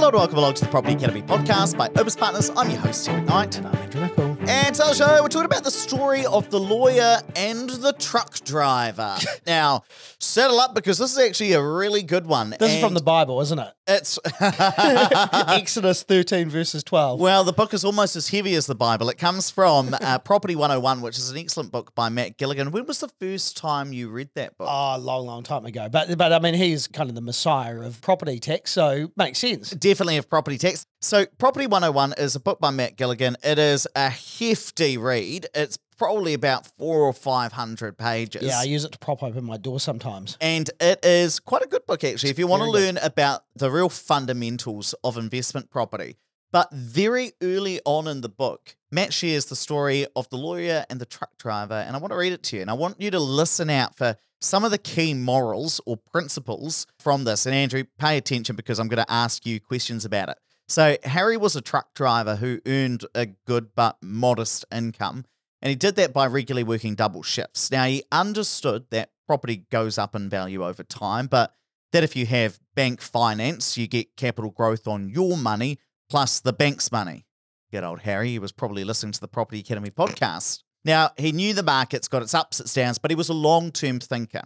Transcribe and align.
Hello 0.00 0.08
and 0.08 0.16
welcome 0.16 0.38
along 0.38 0.54
to 0.54 0.64
the 0.64 0.70
Property 0.70 0.94
Academy 0.94 1.20
podcast 1.20 1.76
by 1.76 1.90
Opes 2.00 2.16
Partners. 2.16 2.50
I'm 2.56 2.70
your 2.70 2.80
host, 2.80 3.02
Stuart 3.02 3.26
Knight. 3.26 3.58
And 3.58 3.66
I'm 3.66 3.76
Andrew 3.76 4.00
Nicol. 4.00 4.29
And 4.52 4.74
today's 4.74 4.96
show, 4.96 5.22
we're 5.22 5.28
talking 5.28 5.44
about 5.44 5.62
the 5.62 5.70
story 5.70 6.26
of 6.26 6.50
the 6.50 6.58
lawyer 6.58 7.20
and 7.36 7.70
the 7.70 7.92
truck 7.92 8.40
driver. 8.40 9.16
now, 9.46 9.84
settle 10.18 10.58
up 10.58 10.74
because 10.74 10.98
this 10.98 11.12
is 11.12 11.18
actually 11.18 11.52
a 11.52 11.62
really 11.62 12.02
good 12.02 12.26
one. 12.26 12.56
This 12.58 12.72
is 12.72 12.80
from 12.80 12.94
the 12.94 13.00
Bible, 13.00 13.40
isn't 13.42 13.60
it? 13.60 13.72
It's 13.86 14.18
Exodus 14.40 16.02
13, 16.02 16.48
verses 16.48 16.82
12. 16.82 17.20
well, 17.20 17.44
the 17.44 17.52
book 17.52 17.72
is 17.74 17.84
almost 17.84 18.16
as 18.16 18.28
heavy 18.30 18.56
as 18.56 18.66
the 18.66 18.74
Bible. 18.74 19.08
It 19.08 19.18
comes 19.18 19.50
from 19.52 19.94
uh, 19.94 20.18
Property 20.24 20.56
101, 20.56 21.00
which 21.00 21.16
is 21.16 21.30
an 21.30 21.38
excellent 21.38 21.70
book 21.70 21.94
by 21.94 22.08
Matt 22.08 22.36
Gilligan. 22.36 22.72
When 22.72 22.86
was 22.86 22.98
the 22.98 23.08
first 23.20 23.56
time 23.56 23.92
you 23.92 24.08
read 24.08 24.30
that 24.34 24.58
book? 24.58 24.66
Oh, 24.68 24.96
a 24.96 24.98
long, 24.98 25.26
long 25.26 25.44
time 25.44 25.64
ago. 25.64 25.88
But, 25.88 26.18
but 26.18 26.32
I 26.32 26.40
mean, 26.40 26.54
he's 26.54 26.88
kind 26.88 27.08
of 27.08 27.14
the 27.14 27.20
messiah 27.20 27.80
of 27.82 28.00
property 28.00 28.40
tax, 28.40 28.72
so 28.72 29.12
makes 29.16 29.38
sense. 29.38 29.70
Definitely 29.70 30.16
of 30.16 30.28
property 30.28 30.58
tax. 30.58 30.86
So, 31.02 31.24
Property 31.38 31.66
101 31.66 32.14
is 32.18 32.36
a 32.36 32.40
book 32.40 32.60
by 32.60 32.68
Matt 32.68 32.96
Gilligan. 32.96 33.36
It 33.42 33.58
is 33.58 33.88
a 33.96 34.10
hefty 34.40 34.96
read. 34.96 35.46
It's 35.54 35.78
probably 35.98 36.32
about 36.32 36.66
four 36.66 37.02
or 37.02 37.12
five 37.12 37.52
hundred 37.52 37.98
pages. 37.98 38.42
Yeah, 38.42 38.58
I 38.58 38.62
use 38.62 38.84
it 38.84 38.92
to 38.92 38.98
prop 38.98 39.22
open 39.22 39.44
my 39.44 39.58
door 39.58 39.78
sometimes. 39.78 40.36
And 40.40 40.68
it 40.80 41.04
is 41.04 41.38
quite 41.38 41.62
a 41.62 41.68
good 41.68 41.86
book, 41.86 42.02
actually, 42.02 42.30
if 42.30 42.38
you 42.38 42.46
want 42.46 42.62
to 42.62 42.70
learn 42.70 42.96
about 42.98 43.44
the 43.54 43.70
real 43.70 43.90
fundamentals 43.90 44.94
of 45.04 45.16
investment 45.18 45.70
property. 45.70 46.16
But 46.52 46.72
very 46.72 47.32
early 47.40 47.80
on 47.84 48.08
in 48.08 48.22
the 48.22 48.28
book, 48.28 48.74
Matt 48.90 49.12
shares 49.12 49.44
the 49.44 49.54
story 49.54 50.06
of 50.16 50.28
the 50.30 50.36
lawyer 50.36 50.84
and 50.90 51.00
the 51.00 51.06
truck 51.06 51.36
driver. 51.38 51.74
And 51.74 51.94
I 51.94 52.00
want 52.00 52.10
to 52.10 52.16
read 52.16 52.32
it 52.32 52.42
to 52.44 52.56
you. 52.56 52.62
And 52.62 52.70
I 52.70 52.74
want 52.74 53.00
you 53.00 53.10
to 53.12 53.20
listen 53.20 53.70
out 53.70 53.96
for 53.96 54.16
some 54.40 54.64
of 54.64 54.72
the 54.72 54.78
key 54.78 55.14
morals 55.14 55.80
or 55.86 55.96
principles 55.96 56.88
from 56.98 57.22
this. 57.22 57.46
And 57.46 57.54
Andrew, 57.54 57.84
pay 57.98 58.16
attention 58.16 58.56
because 58.56 58.80
I'm 58.80 58.88
going 58.88 59.04
to 59.04 59.12
ask 59.12 59.46
you 59.46 59.60
questions 59.60 60.04
about 60.04 60.30
it. 60.30 60.38
So, 60.70 60.96
Harry 61.02 61.36
was 61.36 61.56
a 61.56 61.60
truck 61.60 61.94
driver 61.94 62.36
who 62.36 62.60
earned 62.64 63.04
a 63.12 63.26
good 63.26 63.74
but 63.74 63.96
modest 64.00 64.64
income. 64.72 65.24
And 65.60 65.68
he 65.68 65.74
did 65.74 65.96
that 65.96 66.12
by 66.12 66.28
regularly 66.28 66.62
working 66.62 66.94
double 66.94 67.24
shifts. 67.24 67.72
Now, 67.72 67.86
he 67.86 68.04
understood 68.12 68.86
that 68.90 69.10
property 69.26 69.64
goes 69.72 69.98
up 69.98 70.14
in 70.14 70.28
value 70.28 70.64
over 70.64 70.84
time, 70.84 71.26
but 71.26 71.52
that 71.90 72.04
if 72.04 72.14
you 72.14 72.24
have 72.26 72.60
bank 72.76 73.00
finance, 73.00 73.76
you 73.76 73.88
get 73.88 74.16
capital 74.16 74.52
growth 74.52 74.86
on 74.86 75.08
your 75.08 75.36
money 75.36 75.80
plus 76.08 76.38
the 76.38 76.52
bank's 76.52 76.92
money. 76.92 77.26
Good 77.72 77.82
old 77.82 78.02
Harry, 78.02 78.28
he 78.28 78.38
was 78.38 78.52
probably 78.52 78.84
listening 78.84 79.10
to 79.10 79.20
the 79.20 79.26
Property 79.26 79.58
Academy 79.58 79.90
podcast. 79.90 80.62
Now, 80.84 81.10
he 81.16 81.32
knew 81.32 81.52
the 81.52 81.64
market's 81.64 82.06
got 82.06 82.22
its 82.22 82.32
ups, 82.32 82.60
its 82.60 82.72
downs, 82.72 82.98
but 82.98 83.10
he 83.10 83.16
was 83.16 83.28
a 83.28 83.34
long 83.34 83.72
term 83.72 83.98
thinker. 83.98 84.44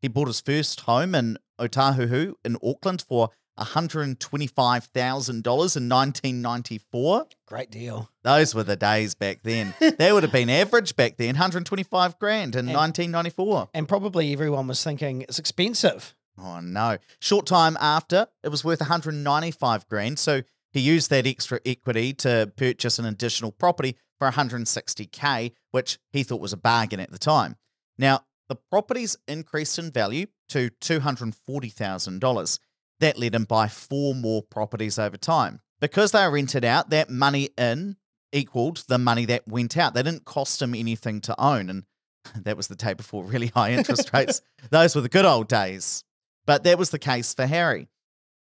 He 0.00 0.06
bought 0.06 0.28
his 0.28 0.40
first 0.40 0.82
home 0.82 1.16
in 1.16 1.36
Otahuhu 1.60 2.34
in 2.44 2.56
Auckland 2.62 3.04
for 3.08 3.30
$125,000 3.58 5.28
in 5.76 5.88
1994. 5.88 7.26
Great 7.46 7.70
deal. 7.70 8.10
Those 8.22 8.54
were 8.54 8.62
the 8.64 8.76
days 8.76 9.14
back 9.14 9.40
then. 9.42 9.74
they 9.98 10.12
would 10.12 10.22
have 10.22 10.32
been 10.32 10.50
average 10.50 10.96
back 10.96 11.16
then, 11.16 11.28
125 11.34 12.18
grand 12.18 12.54
in 12.54 12.68
And- 12.68 12.76
1994. 12.76 13.70
And 13.74 13.88
probably 13.88 14.32
everyone 14.32 14.66
was 14.66 14.82
thinking 14.82 15.22
it's 15.22 15.38
expensive. 15.38 16.14
Oh 16.38 16.60
no. 16.60 16.98
Short 17.20 17.46
time 17.46 17.76
after, 17.80 18.26
it 18.42 18.48
was 18.48 18.64
worth 18.64 18.80
195 18.80 19.88
grand. 19.88 20.18
So 20.18 20.42
he 20.72 20.80
used 20.80 21.10
that 21.10 21.26
extra 21.26 21.60
equity 21.64 22.12
to 22.14 22.52
purchase 22.56 22.98
an 22.98 23.04
additional 23.04 23.52
property 23.52 23.96
for 24.18 24.28
160k, 24.30 25.52
which 25.70 25.98
he 26.10 26.22
thought 26.24 26.40
was 26.40 26.52
a 26.52 26.56
bargain 26.56 26.98
at 27.00 27.12
the 27.12 27.18
time. 27.18 27.56
Now, 27.96 28.24
the 28.48 28.56
properties 28.56 29.16
increased 29.28 29.78
in 29.78 29.90
value 29.92 30.26
to 30.48 30.70
$240,000. 30.80 32.58
That 33.00 33.18
let 33.18 33.34
him 33.34 33.44
buy 33.44 33.68
four 33.68 34.14
more 34.14 34.42
properties 34.42 34.98
over 34.98 35.16
time. 35.16 35.60
Because 35.80 36.12
they 36.12 36.24
were 36.24 36.32
rented 36.32 36.64
out, 36.64 36.90
that 36.90 37.10
money 37.10 37.50
in 37.58 37.96
equaled 38.32 38.84
the 38.88 38.98
money 38.98 39.24
that 39.26 39.46
went 39.46 39.76
out. 39.76 39.94
They 39.94 40.02
didn't 40.02 40.24
cost 40.24 40.60
him 40.60 40.74
anything 40.74 41.20
to 41.22 41.40
own. 41.40 41.70
And 41.70 41.84
that 42.44 42.56
was 42.56 42.68
the 42.68 42.76
day 42.76 42.94
before 42.94 43.24
really 43.24 43.48
high 43.48 43.72
interest 43.78 44.10
rates. 44.12 44.42
Those 44.70 44.94
were 44.94 45.00
the 45.00 45.08
good 45.08 45.24
old 45.24 45.48
days. 45.48 46.04
But 46.46 46.64
that 46.64 46.78
was 46.78 46.90
the 46.90 46.98
case 46.98 47.32
for 47.32 47.46
Harry. 47.46 47.88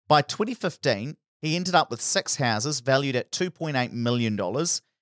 By 0.08 0.22
2015, 0.22 1.16
he 1.42 1.56
ended 1.56 1.74
up 1.74 1.90
with 1.90 2.00
six 2.00 2.36
houses 2.36 2.80
valued 2.80 3.16
at 3.16 3.32
$2.8 3.32 3.92
million, 3.92 4.38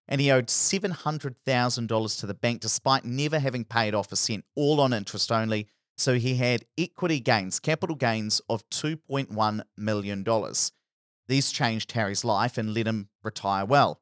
and 0.09 0.21
he 0.21 0.31
owed 0.31 0.47
$700,000 0.47 2.21
to 2.21 2.27
the 2.27 2.35
bank 2.35 2.61
despite 2.61 3.05
never 3.05 3.39
having 3.39 3.65
paid 3.65 3.95
off 3.95 4.11
a 4.11 4.17
cent, 4.17 4.45
all 4.57 4.81
on 4.81 4.93
interest 4.93 5.31
only. 5.31 5.69
So 6.01 6.15
he 6.15 6.37
had 6.37 6.65
equity 6.79 7.21
gains, 7.21 7.61
capital 7.61 7.95
gains 7.95 8.41
of 8.49 8.67
$2.1 8.71 9.63
million. 9.77 10.25
These 11.29 11.53
changed 11.53 11.93
Harry's 11.93 12.25
life 12.25 12.57
and 12.57 12.73
let 12.73 12.87
him 12.87 13.11
retire 13.23 13.67
well. 13.67 14.01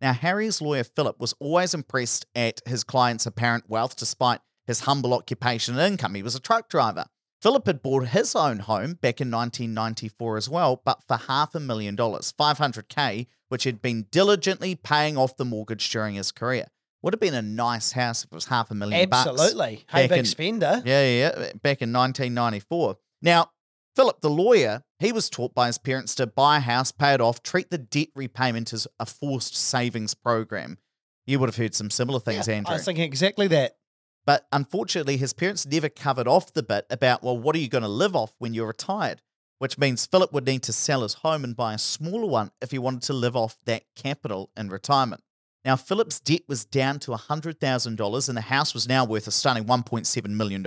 Now, 0.00 0.14
Harry's 0.14 0.62
lawyer 0.62 0.84
Philip 0.84 1.20
was 1.20 1.34
always 1.38 1.74
impressed 1.74 2.24
at 2.34 2.62
his 2.64 2.82
client's 2.82 3.26
apparent 3.26 3.68
wealth 3.68 3.94
despite 3.94 4.40
his 4.66 4.80
humble 4.80 5.12
occupation 5.12 5.78
and 5.78 5.92
income. 5.92 6.14
He 6.14 6.22
was 6.22 6.34
a 6.34 6.40
truck 6.40 6.70
driver. 6.70 7.04
Philip 7.42 7.66
had 7.66 7.82
bought 7.82 8.08
his 8.08 8.34
own 8.34 8.60
home 8.60 8.94
back 8.94 9.20
in 9.20 9.30
1994 9.30 10.38
as 10.38 10.48
well, 10.48 10.80
but 10.82 11.02
for 11.06 11.18
half 11.18 11.54
a 11.54 11.60
million 11.60 11.94
dollars, 11.94 12.32
500k, 12.32 13.26
which 13.50 13.64
had 13.64 13.82
been 13.82 14.06
diligently 14.10 14.74
paying 14.74 15.18
off 15.18 15.36
the 15.36 15.44
mortgage 15.44 15.90
during 15.90 16.14
his 16.14 16.32
career. 16.32 16.68
Would 17.04 17.12
have 17.12 17.20
been 17.20 17.34
a 17.34 17.42
nice 17.42 17.92
house 17.92 18.24
if 18.24 18.32
it 18.32 18.34
was 18.34 18.46
half 18.46 18.70
a 18.70 18.74
million 18.74 19.10
bucks. 19.10 19.28
Absolutely. 19.28 19.84
Hey, 19.90 20.06
big 20.06 20.20
in- 20.20 20.24
spender. 20.24 20.82
Yeah, 20.86 21.06
yeah, 21.06 21.32
yeah, 21.38 21.52
back 21.62 21.82
in 21.82 21.92
1994. 21.92 22.96
Now, 23.20 23.50
Philip, 23.94 24.22
the 24.22 24.30
lawyer, 24.30 24.84
he 24.98 25.12
was 25.12 25.28
taught 25.28 25.54
by 25.54 25.66
his 25.66 25.76
parents 25.76 26.14
to 26.14 26.26
buy 26.26 26.56
a 26.56 26.60
house, 26.60 26.92
pay 26.92 27.12
it 27.12 27.20
off, 27.20 27.42
treat 27.42 27.68
the 27.68 27.76
debt 27.76 28.08
repayment 28.16 28.72
as 28.72 28.88
a 28.98 29.04
forced 29.04 29.54
savings 29.54 30.14
program. 30.14 30.78
You 31.26 31.38
would 31.40 31.50
have 31.50 31.56
heard 31.56 31.74
some 31.74 31.90
similar 31.90 32.20
things, 32.20 32.48
Yeah, 32.48 32.54
Andrew. 32.54 32.70
I 32.72 32.76
was 32.76 32.86
thinking 32.86 33.04
exactly 33.04 33.48
that. 33.48 33.76
But 34.24 34.46
unfortunately, 34.50 35.18
his 35.18 35.34
parents 35.34 35.66
never 35.66 35.90
covered 35.90 36.26
off 36.26 36.54
the 36.54 36.62
bit 36.62 36.86
about, 36.88 37.22
well, 37.22 37.36
what 37.36 37.54
are 37.54 37.58
you 37.58 37.68
going 37.68 37.82
to 37.82 37.88
live 37.88 38.16
off 38.16 38.34
when 38.38 38.54
you're 38.54 38.66
retired? 38.66 39.20
Which 39.58 39.76
means 39.76 40.06
Philip 40.06 40.32
would 40.32 40.46
need 40.46 40.62
to 40.62 40.72
sell 40.72 41.02
his 41.02 41.14
home 41.14 41.44
and 41.44 41.54
buy 41.54 41.74
a 41.74 41.78
smaller 41.78 42.26
one 42.26 42.50
if 42.62 42.70
he 42.70 42.78
wanted 42.78 43.02
to 43.02 43.12
live 43.12 43.36
off 43.36 43.58
that 43.66 43.84
capital 43.94 44.50
in 44.56 44.70
retirement. 44.70 45.22
Now, 45.64 45.76
Philip's 45.76 46.20
debt 46.20 46.42
was 46.46 46.64
down 46.64 46.98
to 47.00 47.12
$100,000 47.12 48.28
and 48.28 48.36
the 48.36 48.42
house 48.42 48.74
was 48.74 48.86
now 48.86 49.04
worth 49.04 49.26
a 49.26 49.30
stunning 49.30 49.64
$1.7 49.64 50.28
million. 50.28 50.64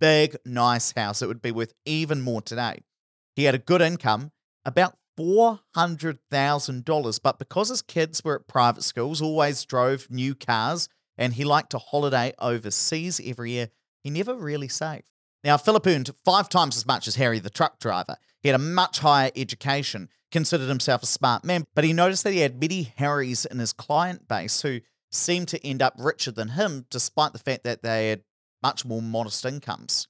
Big, 0.00 0.36
nice 0.44 0.92
house. 0.92 1.22
It 1.22 1.28
would 1.28 1.40
be 1.40 1.52
worth 1.52 1.72
even 1.84 2.20
more 2.20 2.42
today. 2.42 2.82
He 3.34 3.44
had 3.44 3.54
a 3.54 3.58
good 3.58 3.80
income, 3.80 4.32
about 4.64 4.96
$400,000, 5.18 7.20
but 7.22 7.38
because 7.38 7.68
his 7.68 7.82
kids 7.82 8.24
were 8.24 8.34
at 8.34 8.48
private 8.48 8.82
schools, 8.82 9.22
always 9.22 9.64
drove 9.64 10.10
new 10.10 10.34
cars, 10.34 10.88
and 11.16 11.34
he 11.34 11.44
liked 11.44 11.70
to 11.70 11.78
holiday 11.78 12.32
overseas 12.38 13.20
every 13.24 13.52
year, 13.52 13.68
he 14.02 14.10
never 14.10 14.34
really 14.34 14.68
saved. 14.68 15.08
Now, 15.44 15.56
Philip 15.56 15.86
earned 15.86 16.10
five 16.24 16.48
times 16.48 16.76
as 16.76 16.86
much 16.86 17.06
as 17.06 17.16
Harry, 17.16 17.38
the 17.38 17.50
truck 17.50 17.78
driver. 17.78 18.16
He 18.40 18.48
had 18.48 18.56
a 18.56 18.62
much 18.62 18.98
higher 18.98 19.30
education, 19.36 20.08
considered 20.36 20.68
himself 20.68 21.02
a 21.02 21.06
smart 21.06 21.46
man, 21.46 21.64
but 21.74 21.82
he 21.82 21.94
noticed 21.94 22.22
that 22.22 22.34
he 22.34 22.40
had 22.40 22.60
many 22.60 22.92
Harrys 22.96 23.46
in 23.46 23.58
his 23.58 23.72
client 23.72 24.28
base 24.28 24.60
who 24.60 24.80
seemed 25.10 25.48
to 25.48 25.66
end 25.66 25.80
up 25.80 25.94
richer 25.96 26.30
than 26.30 26.48
him, 26.48 26.84
despite 26.90 27.32
the 27.32 27.38
fact 27.38 27.64
that 27.64 27.82
they 27.82 28.10
had 28.10 28.22
much 28.62 28.84
more 28.84 29.00
modest 29.00 29.46
incomes. 29.46 30.08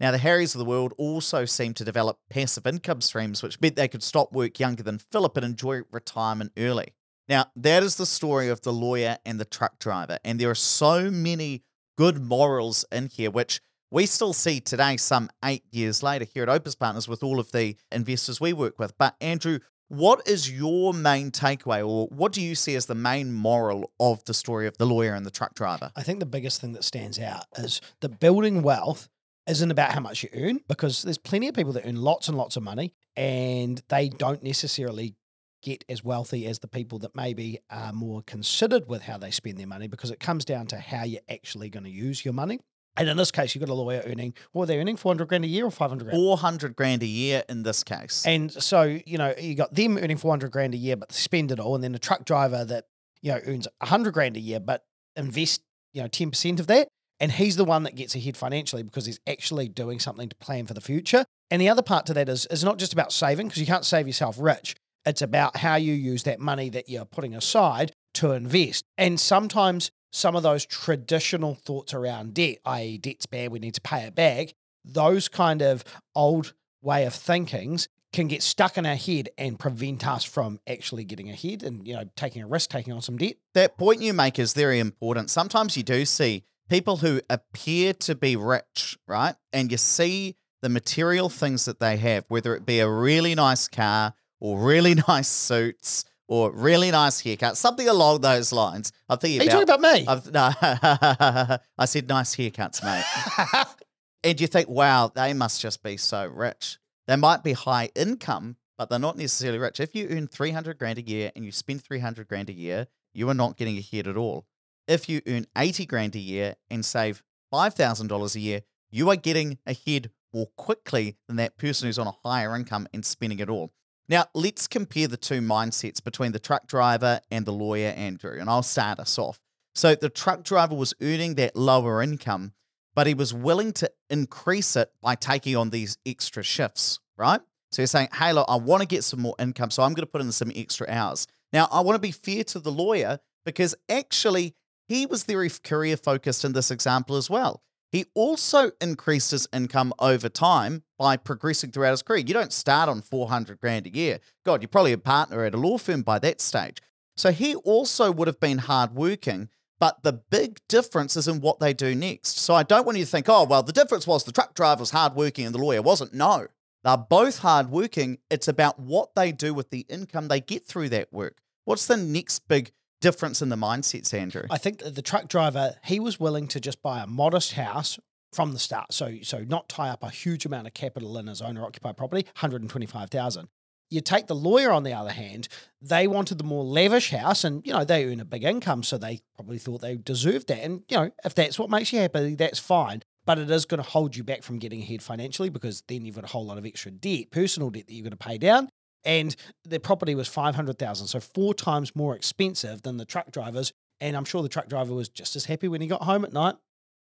Now, 0.00 0.10
the 0.10 0.18
Harrys 0.18 0.56
of 0.56 0.58
the 0.58 0.64
world 0.64 0.94
also 0.98 1.44
seemed 1.44 1.76
to 1.76 1.84
develop 1.84 2.18
passive 2.28 2.66
income 2.66 3.00
streams, 3.00 3.40
which 3.40 3.60
meant 3.60 3.76
they 3.76 3.86
could 3.86 4.02
stop 4.02 4.32
work 4.32 4.58
younger 4.58 4.82
than 4.82 4.98
Philip 4.98 5.36
and 5.36 5.46
enjoy 5.46 5.82
retirement 5.92 6.50
early. 6.58 6.94
Now, 7.28 7.46
that 7.54 7.84
is 7.84 7.94
the 7.94 8.04
story 8.04 8.48
of 8.48 8.62
the 8.62 8.72
lawyer 8.72 9.18
and 9.24 9.38
the 9.38 9.44
truck 9.44 9.78
driver. 9.78 10.18
And 10.24 10.40
there 10.40 10.50
are 10.50 10.56
so 10.56 11.08
many 11.08 11.62
good 11.96 12.20
morals 12.20 12.84
in 12.90 13.10
here, 13.10 13.30
which 13.30 13.60
we 13.92 14.06
still 14.06 14.32
see 14.32 14.58
today, 14.58 14.96
some 14.96 15.28
eight 15.44 15.64
years 15.70 16.02
later, 16.02 16.24
here 16.24 16.42
at 16.42 16.48
Opes 16.48 16.74
Partners 16.74 17.06
with 17.06 17.22
all 17.22 17.38
of 17.38 17.52
the 17.52 17.76
investors 17.92 18.40
we 18.40 18.54
work 18.54 18.78
with. 18.78 18.96
But, 18.96 19.14
Andrew, 19.20 19.58
what 19.88 20.26
is 20.26 20.50
your 20.50 20.94
main 20.94 21.30
takeaway, 21.30 21.86
or 21.86 22.06
what 22.06 22.32
do 22.32 22.40
you 22.40 22.54
see 22.54 22.74
as 22.74 22.86
the 22.86 22.94
main 22.94 23.34
moral 23.34 23.92
of 24.00 24.24
the 24.24 24.32
story 24.32 24.66
of 24.66 24.78
the 24.78 24.86
lawyer 24.86 25.14
and 25.14 25.26
the 25.26 25.30
truck 25.30 25.54
driver? 25.54 25.92
I 25.94 26.02
think 26.02 26.20
the 26.20 26.26
biggest 26.26 26.58
thing 26.58 26.72
that 26.72 26.84
stands 26.84 27.20
out 27.20 27.44
is 27.58 27.82
that 28.00 28.18
building 28.18 28.62
wealth 28.62 29.10
isn't 29.46 29.70
about 29.70 29.92
how 29.92 30.00
much 30.00 30.22
you 30.22 30.30
earn 30.32 30.60
because 30.68 31.02
there's 31.02 31.18
plenty 31.18 31.48
of 31.48 31.54
people 31.54 31.74
that 31.74 31.86
earn 31.86 31.96
lots 31.96 32.28
and 32.28 32.38
lots 32.38 32.56
of 32.56 32.62
money 32.62 32.94
and 33.14 33.82
they 33.90 34.08
don't 34.08 34.42
necessarily 34.42 35.16
get 35.62 35.84
as 35.88 36.02
wealthy 36.02 36.46
as 36.46 36.60
the 36.60 36.68
people 36.68 36.98
that 37.00 37.14
maybe 37.14 37.58
are 37.68 37.92
more 37.92 38.22
considered 38.22 38.88
with 38.88 39.02
how 39.02 39.18
they 39.18 39.30
spend 39.30 39.58
their 39.58 39.66
money 39.66 39.88
because 39.88 40.10
it 40.10 40.20
comes 40.20 40.44
down 40.44 40.66
to 40.68 40.78
how 40.78 41.04
you're 41.04 41.20
actually 41.28 41.68
going 41.68 41.84
to 41.84 41.90
use 41.90 42.24
your 42.24 42.34
money. 42.34 42.58
And 42.96 43.08
in 43.08 43.16
this 43.16 43.30
case, 43.30 43.54
you've 43.54 43.64
got 43.64 43.72
a 43.72 43.74
lawyer 43.74 44.02
earning, 44.06 44.34
what 44.52 44.64
are 44.64 44.66
they 44.66 44.78
earning? 44.78 44.96
400 44.96 45.26
grand 45.26 45.44
a 45.44 45.48
year 45.48 45.64
or 45.64 45.70
500 45.70 46.04
grand? 46.04 46.16
400 46.16 46.76
grand 46.76 47.02
a 47.02 47.06
year 47.06 47.42
in 47.48 47.62
this 47.62 47.82
case. 47.82 48.24
And 48.26 48.52
so, 48.52 48.98
you 49.06 49.16
know, 49.16 49.34
you 49.38 49.54
got 49.54 49.74
them 49.74 49.96
earning 49.96 50.18
400 50.18 50.50
grand 50.50 50.74
a 50.74 50.76
year, 50.76 50.96
but 50.96 51.08
they 51.08 51.14
spend 51.14 51.50
it 51.50 51.58
all. 51.58 51.74
And 51.74 51.82
then 51.82 51.94
a 51.94 51.98
truck 51.98 52.24
driver 52.24 52.64
that, 52.66 52.84
you 53.22 53.32
know, 53.32 53.40
earns 53.46 53.66
100 53.78 54.12
grand 54.12 54.36
a 54.36 54.40
year, 54.40 54.60
but 54.60 54.84
invest, 55.16 55.62
you 55.94 56.02
know, 56.02 56.08
10% 56.08 56.60
of 56.60 56.66
that. 56.66 56.88
And 57.18 57.32
he's 57.32 57.56
the 57.56 57.64
one 57.64 57.84
that 57.84 57.94
gets 57.94 58.14
ahead 58.14 58.36
financially 58.36 58.82
because 58.82 59.06
he's 59.06 59.20
actually 59.26 59.68
doing 59.68 59.98
something 59.98 60.28
to 60.28 60.36
plan 60.36 60.66
for 60.66 60.74
the 60.74 60.80
future. 60.80 61.24
And 61.50 61.62
the 61.62 61.68
other 61.68 61.82
part 61.82 62.04
to 62.06 62.14
that 62.14 62.28
is, 62.28 62.46
is 62.46 62.64
not 62.64 62.78
just 62.78 62.92
about 62.92 63.12
saving, 63.12 63.46
because 63.48 63.60
you 63.60 63.66
can't 63.66 63.84
save 63.84 64.06
yourself 64.06 64.36
rich. 64.38 64.74
It's 65.06 65.22
about 65.22 65.56
how 65.56 65.76
you 65.76 65.92
use 65.94 66.24
that 66.24 66.40
money 66.40 66.68
that 66.70 66.88
you're 66.88 67.04
putting 67.04 67.34
aside 67.34 67.92
to 68.14 68.32
invest. 68.32 68.84
And 68.98 69.18
sometimes 69.20 69.90
some 70.12 70.36
of 70.36 70.42
those 70.42 70.64
traditional 70.66 71.54
thoughts 71.54 71.94
around 71.94 72.34
debt, 72.34 72.58
i.e., 72.66 72.98
debt's 72.98 73.26
bad, 73.26 73.50
we 73.50 73.58
need 73.58 73.74
to 73.74 73.80
pay 73.80 74.02
it 74.02 74.14
back, 74.14 74.54
those 74.84 75.28
kind 75.28 75.62
of 75.62 75.84
old 76.14 76.52
way 76.82 77.06
of 77.06 77.14
thinkings 77.14 77.88
can 78.12 78.28
get 78.28 78.42
stuck 78.42 78.76
in 78.76 78.84
our 78.84 78.96
head 78.96 79.30
and 79.38 79.58
prevent 79.58 80.06
us 80.06 80.22
from 80.22 80.60
actually 80.68 81.04
getting 81.04 81.30
ahead 81.30 81.62
and 81.62 81.86
you 81.88 81.94
know 81.94 82.04
taking 82.14 82.42
a 82.42 82.46
risk, 82.46 82.70
taking 82.70 82.92
on 82.92 83.00
some 83.00 83.16
debt. 83.16 83.36
That 83.54 83.78
point 83.78 84.02
you 84.02 84.12
make 84.12 84.38
is 84.38 84.52
very 84.52 84.78
important. 84.78 85.30
Sometimes 85.30 85.76
you 85.76 85.82
do 85.82 86.04
see 86.04 86.44
people 86.68 86.98
who 86.98 87.20
appear 87.30 87.94
to 87.94 88.14
be 88.14 88.36
rich, 88.36 88.98
right? 89.06 89.34
And 89.52 89.72
you 89.72 89.78
see 89.78 90.36
the 90.60 90.68
material 90.68 91.28
things 91.28 91.64
that 91.64 91.80
they 91.80 91.96
have, 91.96 92.24
whether 92.28 92.54
it 92.54 92.66
be 92.66 92.80
a 92.80 92.88
really 92.88 93.34
nice 93.34 93.66
car 93.66 94.14
or 94.40 94.58
really 94.58 94.94
nice 95.08 95.28
suits 95.28 96.04
or 96.32 96.50
really 96.50 96.90
nice 96.90 97.20
haircut, 97.20 97.58
something 97.58 97.86
along 97.86 98.22
those 98.22 98.52
lines. 98.54 98.90
I'm 99.06 99.18
thinking 99.18 99.42
Are 99.42 99.44
you 99.44 99.50
talking 99.50 99.64
about 99.64 99.80
me? 99.82 100.06
I've, 100.08 100.32
no, 100.32 100.50
I 101.76 101.84
said 101.84 102.08
nice 102.08 102.34
haircuts, 102.34 102.82
mate. 102.82 103.66
and 104.24 104.40
you 104.40 104.46
think, 104.46 104.66
wow, 104.66 105.12
they 105.14 105.34
must 105.34 105.60
just 105.60 105.82
be 105.82 105.98
so 105.98 106.24
rich. 106.26 106.78
They 107.06 107.16
might 107.16 107.44
be 107.44 107.52
high 107.52 107.90
income, 107.94 108.56
but 108.78 108.88
they're 108.88 108.98
not 108.98 109.18
necessarily 109.18 109.58
rich. 109.58 109.78
If 109.78 109.94
you 109.94 110.08
earn 110.08 110.26
300 110.26 110.78
grand 110.78 110.96
a 110.96 111.02
year 111.02 111.32
and 111.36 111.44
you 111.44 111.52
spend 111.52 111.84
300 111.84 112.26
grand 112.28 112.48
a 112.48 112.54
year, 112.54 112.86
you 113.12 113.28
are 113.28 113.34
not 113.34 113.58
getting 113.58 113.76
ahead 113.76 114.08
at 114.08 114.16
all. 114.16 114.46
If 114.88 115.10
you 115.10 115.20
earn 115.26 115.44
80 115.54 115.84
grand 115.84 116.16
a 116.16 116.18
year 116.18 116.54
and 116.70 116.82
save 116.82 117.22
$5,000 117.52 118.34
a 118.34 118.40
year, 118.40 118.62
you 118.90 119.10
are 119.10 119.16
getting 119.16 119.58
ahead 119.66 120.08
more 120.32 120.46
quickly 120.56 121.18
than 121.28 121.36
that 121.36 121.58
person 121.58 121.88
who's 121.88 121.98
on 121.98 122.06
a 122.06 122.14
higher 122.24 122.56
income 122.56 122.88
and 122.94 123.04
spending 123.04 123.38
it 123.38 123.50
all. 123.50 123.70
Now, 124.08 124.26
let's 124.34 124.66
compare 124.66 125.08
the 125.08 125.16
two 125.16 125.40
mindsets 125.40 126.02
between 126.02 126.32
the 126.32 126.38
truck 126.38 126.66
driver 126.66 127.20
and 127.30 127.46
the 127.46 127.52
lawyer, 127.52 127.90
Andrew, 127.90 128.38
and 128.38 128.50
I'll 128.50 128.62
start 128.62 128.98
us 128.98 129.18
off. 129.18 129.40
So, 129.74 129.94
the 129.94 130.10
truck 130.10 130.42
driver 130.44 130.74
was 130.74 130.94
earning 131.00 131.36
that 131.36 131.56
lower 131.56 132.02
income, 132.02 132.52
but 132.94 133.06
he 133.06 133.14
was 133.14 133.32
willing 133.32 133.72
to 133.74 133.90
increase 134.10 134.76
it 134.76 134.90
by 135.00 135.14
taking 135.14 135.56
on 135.56 135.70
these 135.70 135.96
extra 136.04 136.42
shifts, 136.42 136.98
right? 137.16 137.40
So, 137.70 137.82
you're 137.82 137.86
saying, 137.86 138.08
hey, 138.14 138.32
look, 138.32 138.46
I 138.48 138.56
want 138.56 138.82
to 138.82 138.88
get 138.88 139.04
some 139.04 139.20
more 139.20 139.36
income, 139.38 139.70
so 139.70 139.82
I'm 139.82 139.94
going 139.94 140.06
to 140.06 140.10
put 140.10 140.20
in 140.20 140.32
some 140.32 140.52
extra 140.54 140.86
hours. 140.90 141.26
Now, 141.52 141.68
I 141.70 141.80
want 141.80 141.96
to 141.96 142.00
be 142.00 142.12
fair 142.12 142.44
to 142.44 142.60
the 142.60 142.72
lawyer 142.72 143.18
because 143.44 143.74
actually 143.88 144.54
he 144.88 145.06
was 145.06 145.24
very 145.24 145.50
career 145.62 145.96
focused 145.96 146.44
in 146.44 146.52
this 146.52 146.70
example 146.70 147.16
as 147.16 147.30
well. 147.30 147.62
He 147.92 148.06
also 148.14 148.70
increased 148.80 149.32
his 149.32 149.46
income 149.52 149.92
over 149.98 150.30
time 150.30 150.82
by 150.98 151.18
progressing 151.18 151.70
throughout 151.70 151.90
his 151.90 152.02
career. 152.02 152.24
You 152.26 152.32
don't 152.32 152.52
start 152.52 152.88
on 152.88 153.02
400 153.02 153.60
grand 153.60 153.86
a 153.86 153.94
year. 153.94 154.18
God, 154.46 154.62
you're 154.62 154.68
probably 154.68 154.94
a 154.94 154.98
partner 154.98 155.44
at 155.44 155.54
a 155.54 155.58
law 155.58 155.76
firm 155.76 156.00
by 156.00 156.18
that 156.20 156.40
stage. 156.40 156.78
So 157.18 157.32
he 157.32 157.54
also 157.54 158.10
would 158.10 158.28
have 158.28 158.40
been 158.40 158.58
hardworking, 158.58 159.50
but 159.78 160.02
the 160.02 160.14
big 160.14 160.60
difference 160.68 161.18
is 161.18 161.28
in 161.28 161.42
what 161.42 161.60
they 161.60 161.74
do 161.74 161.94
next. 161.94 162.38
So 162.38 162.54
I 162.54 162.62
don't 162.62 162.86
want 162.86 162.96
you 162.96 163.04
to 163.04 163.10
think, 163.10 163.28
oh, 163.28 163.44
well, 163.44 163.62
the 163.62 163.72
difference 163.72 164.06
was 164.06 164.24
the 164.24 164.32
truck 164.32 164.54
driver 164.54 164.80
was 164.80 164.92
hardworking 164.92 165.44
and 165.44 165.54
the 165.54 165.62
lawyer 165.62 165.82
wasn't. 165.82 166.14
No, 166.14 166.46
they're 166.84 166.96
both 166.96 167.40
hardworking. 167.40 168.18
It's 168.30 168.48
about 168.48 168.78
what 168.78 169.14
they 169.14 169.32
do 169.32 169.52
with 169.52 169.68
the 169.68 169.84
income 169.90 170.28
they 170.28 170.40
get 170.40 170.64
through 170.64 170.88
that 170.90 171.12
work. 171.12 171.42
What's 171.66 171.86
the 171.86 171.98
next 171.98 172.48
big 172.48 172.72
difference 173.02 173.42
in 173.42 173.50
the 173.50 173.56
mindsets, 173.56 174.14
Andrew? 174.14 174.44
I 174.48 174.56
think 174.56 174.78
the 174.78 175.02
truck 175.02 175.28
driver, 175.28 175.74
he 175.84 176.00
was 176.00 176.18
willing 176.18 176.48
to 176.48 176.60
just 176.60 176.80
buy 176.82 177.02
a 177.02 177.06
modest 177.06 177.52
house 177.52 177.98
from 178.32 178.52
the 178.52 178.58
start. 178.58 178.94
So 178.94 179.18
so 179.22 179.40
not 179.40 179.68
tie 179.68 179.90
up 179.90 180.02
a 180.02 180.08
huge 180.08 180.46
amount 180.46 180.66
of 180.66 180.72
capital 180.72 181.18
in 181.18 181.26
his 181.26 181.42
owner 181.42 181.64
occupied 181.64 181.98
property, 181.98 182.24
125,000. 182.24 183.48
You 183.90 184.00
take 184.00 184.26
the 184.26 184.34
lawyer 184.34 184.70
on 184.70 184.84
the 184.84 184.94
other 184.94 185.10
hand, 185.10 185.48
they 185.82 186.06
wanted 186.06 186.38
the 186.38 186.44
more 186.44 186.64
lavish 186.64 187.10
house 187.10 187.44
and 187.44 187.66
you 187.66 187.74
know, 187.74 187.84
they 187.84 188.06
earn 188.06 188.20
a 188.20 188.24
big 188.24 188.42
income 188.42 188.82
so 188.82 188.96
they 188.96 189.20
probably 189.34 189.58
thought 189.58 189.82
they 189.82 189.96
deserved 189.96 190.48
that. 190.48 190.64
And 190.64 190.82
you 190.88 190.96
know, 190.96 191.10
if 191.24 191.34
that's 191.34 191.58
what 191.58 191.68
makes 191.68 191.92
you 191.92 191.98
happy, 191.98 192.34
that's 192.34 192.58
fine. 192.58 193.02
But 193.26 193.38
it 193.38 193.50
is 193.50 193.66
going 193.66 193.82
to 193.82 193.88
hold 193.88 194.16
you 194.16 194.24
back 194.24 194.42
from 194.42 194.58
getting 194.58 194.80
ahead 194.80 195.02
financially 195.02 195.50
because 195.50 195.82
then 195.86 196.04
you've 196.04 196.16
got 196.16 196.24
a 196.24 196.28
whole 196.28 196.46
lot 196.46 196.58
of 196.58 196.66
extra 196.66 196.90
debt, 196.90 197.30
personal 197.30 197.70
debt 197.70 197.86
that 197.86 197.92
you're 197.92 198.02
going 198.02 198.12
to 198.12 198.16
pay 198.16 198.38
down 198.38 198.68
and 199.04 199.34
the 199.64 199.80
property 199.80 200.14
was 200.14 200.28
500,000 200.28 201.06
so 201.06 201.20
four 201.20 201.54
times 201.54 201.94
more 201.96 202.14
expensive 202.14 202.82
than 202.82 202.96
the 202.96 203.04
truck 203.04 203.30
drivers 203.30 203.72
and 204.02 204.16
I'm 204.16 204.24
sure 204.24 204.42
the 204.42 204.48
truck 204.48 204.68
driver 204.68 204.92
was 204.92 205.08
just 205.08 205.36
as 205.36 205.44
happy 205.44 205.68
when 205.68 205.80
he 205.80 205.86
got 205.86 206.02
home 206.02 206.24
at 206.24 206.32
night. 206.32 206.56